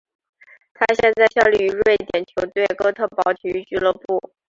[0.73, 4.33] 他现在效力于瑞典球队哥特堡体育俱乐部。